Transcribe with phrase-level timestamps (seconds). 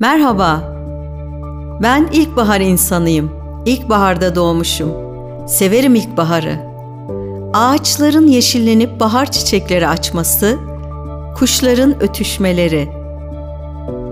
[0.00, 0.62] Merhaba.
[1.82, 3.30] Ben ilkbahar insanıyım.
[3.66, 4.92] İlkbaharda doğmuşum.
[5.48, 6.56] Severim ilkbaharı.
[7.54, 10.58] Ağaçların yeşillenip bahar çiçekleri açması,
[11.36, 12.88] kuşların ötüşmeleri,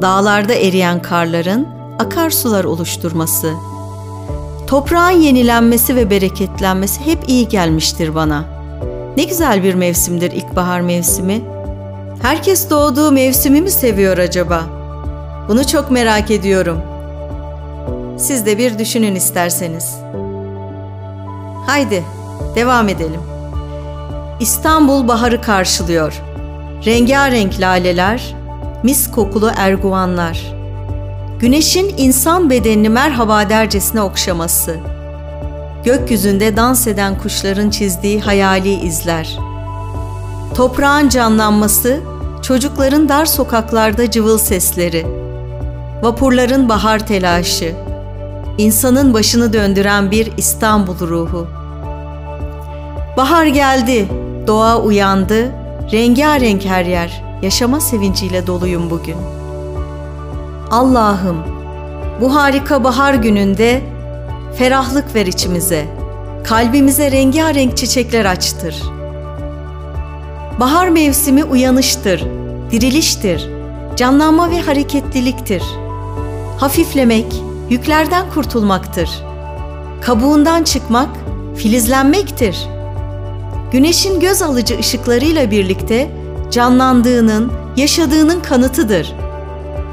[0.03, 3.53] dağlarda eriyen karların akarsular oluşturması,
[4.67, 8.45] toprağın yenilenmesi ve bereketlenmesi hep iyi gelmiştir bana.
[9.17, 11.41] Ne güzel bir mevsimdir ilkbahar mevsimi.
[12.23, 14.78] Herkes doğduğu mevsimi mi seviyor acaba?''
[15.49, 16.81] Bunu çok merak ediyorum.
[18.19, 19.97] Siz de bir düşünün isterseniz.
[21.67, 22.05] Haydi,
[22.55, 23.21] devam edelim.
[24.41, 26.23] İstanbul baharı karşılıyor.
[26.87, 28.35] Rengarenk laleler,
[28.83, 30.55] mis kokulu erguvanlar.
[31.39, 34.77] Güneşin insan bedenini merhaba dercesine okşaması.
[35.85, 39.39] Gökyüzünde dans eden kuşların çizdiği hayali izler.
[40.55, 42.01] Toprağın canlanması,
[42.43, 45.18] çocukların dar sokaklarda cıvıl sesleri
[46.03, 47.75] vapurların bahar telaşı,
[48.59, 51.47] insanın başını döndüren bir İstanbul ruhu.
[53.17, 54.09] Bahar geldi,
[54.47, 55.51] doğa uyandı,
[55.93, 59.17] rengarenk her yer, yaşama sevinciyle doluyum bugün.
[60.71, 61.37] Allah'ım,
[62.21, 63.83] bu harika bahar gününde
[64.59, 65.87] ferahlık ver içimize,
[66.45, 68.83] kalbimize rengarenk çiçekler açtır.
[70.61, 72.25] Bahar mevsimi uyanıştır,
[72.71, 73.49] diriliştir,
[73.97, 75.88] canlanma ve hareketliliktir.''
[76.59, 77.27] Hafiflemek,
[77.71, 79.11] yüklerden kurtulmaktır.
[80.01, 81.09] Kabuğundan çıkmak,
[81.57, 82.57] filizlenmektir.
[83.73, 86.11] Güneşin göz alıcı ışıklarıyla birlikte
[86.51, 89.13] canlandığının, yaşadığının kanıtıdır.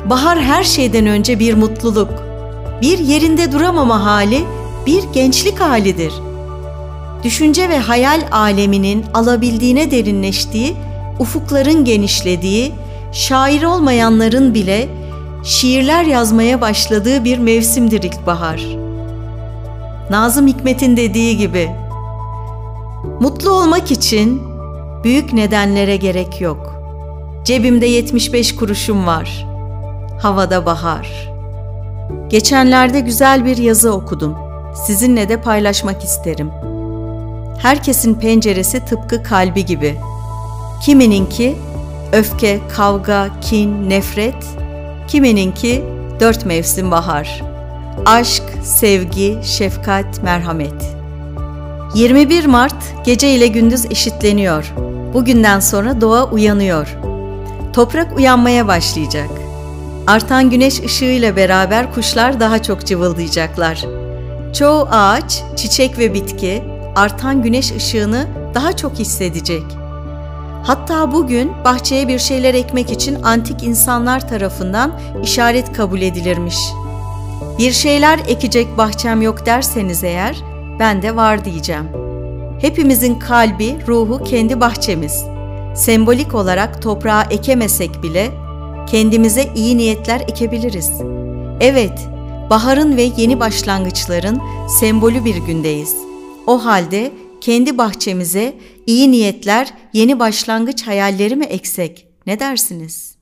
[0.10, 2.10] Bahar her şeyden önce bir mutluluk,
[2.82, 4.44] bir yerinde duramama hali,
[4.86, 6.14] bir gençlik halidir.
[7.24, 10.76] Düşünce ve hayal aleminin alabildiğine derinleştiği,
[11.20, 12.72] ufukların genişlediği,
[13.12, 14.88] şair olmayanların bile
[15.46, 18.66] şiirler yazmaya başladığı bir mevsimdir ilkbahar.
[20.10, 21.70] Nazım Hikmet'in dediği gibi,
[23.20, 24.42] mutlu olmak için
[25.04, 26.76] büyük nedenlere gerek yok.
[27.44, 29.48] Cebimde 75 kuruşum var.
[30.22, 31.30] Havada bahar.
[32.30, 34.36] Geçenlerde güzel bir yazı okudum.
[34.86, 36.52] Sizinle de paylaşmak isterim.
[37.62, 39.96] Herkesin penceresi tıpkı kalbi gibi.
[40.86, 41.56] Kimininki
[42.14, 44.65] öfke, kavga, kin, nefret,
[45.08, 45.84] Kimininki
[46.20, 47.44] dört mevsim bahar.
[48.06, 50.96] Aşk, sevgi, şefkat, merhamet.
[51.96, 54.74] 21 Mart gece ile gündüz eşitleniyor.
[55.14, 56.98] Bugünden sonra doğa uyanıyor.
[57.74, 59.30] Toprak uyanmaya başlayacak.
[60.08, 63.86] Artan güneş ışığıyla beraber kuşlar daha çok cıvıldayacaklar.
[64.54, 66.64] Çoğu ağaç, çiçek ve bitki
[66.96, 69.85] artan güneş ışığını daha çok hissedecek.''
[70.66, 76.58] Hatta bugün bahçeye bir şeyler ekmek için antik insanlar tarafından işaret kabul edilirmiş.
[77.58, 80.44] Bir şeyler ekecek bahçem yok derseniz eğer
[80.80, 81.86] ben de var diyeceğim.
[82.62, 85.24] Hepimizin kalbi, ruhu kendi bahçemiz.
[85.76, 88.32] Sembolik olarak toprağa ekemesek bile
[88.88, 90.92] kendimize iyi niyetler ekebiliriz.
[91.60, 92.00] Evet,
[92.50, 94.42] baharın ve yeni başlangıçların
[94.80, 95.96] sembolü bir gündeyiz.
[96.48, 97.12] O halde
[97.46, 98.58] kendi bahçemize
[98.88, 102.08] iyi niyetler, yeni başlangıç hayalleri mi eksek?
[102.28, 103.16] Ne dersiniz?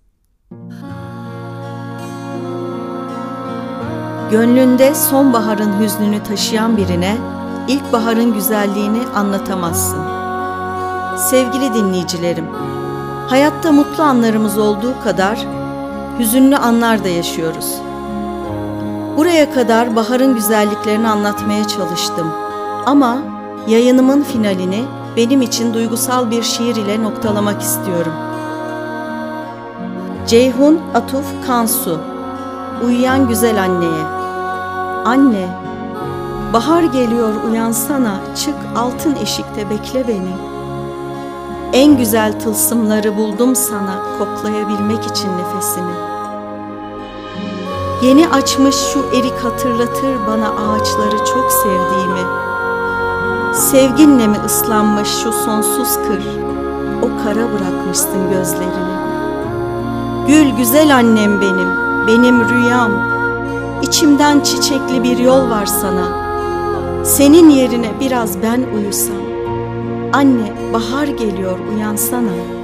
[4.32, 7.18] Gönlünde sonbaharın hüznünü taşıyan birine
[7.68, 10.00] ilkbaharın güzelliğini anlatamazsın.
[11.18, 12.48] Sevgili dinleyicilerim,
[13.28, 15.48] hayatta mutlu anlarımız olduğu kadar
[16.20, 17.76] hüzünlü anlar da yaşıyoruz.
[19.18, 22.32] Buraya kadar baharın güzelliklerini anlatmaya çalıştım
[22.86, 23.33] ama
[23.68, 24.84] Yayınımın finalini
[25.18, 28.14] benim için duygusal bir şiir ile noktalamak istiyorum.
[30.28, 32.00] Ceyhun Atuf Kansu
[32.86, 34.04] Uyuyan güzel anneye
[35.06, 35.48] Anne,
[36.54, 40.36] bahar geliyor uyansana, çık altın eşikte bekle beni.
[41.74, 45.94] En güzel tılsımları buldum sana, koklayabilmek için nefesini.
[48.04, 51.43] Yeni açmış şu erik hatırlatır bana ağaçları çok.
[53.74, 56.24] Sevginle mi ıslanmış şu sonsuz kır,
[57.02, 58.94] o kara bırakmışsın gözlerini.
[60.28, 61.70] Gül güzel annem benim,
[62.08, 62.92] benim rüyam,
[63.82, 66.08] İçimden çiçekli bir yol var sana.
[67.06, 69.24] Senin yerine biraz ben uyusam.
[70.14, 72.63] Anne bahar geliyor uyansana.''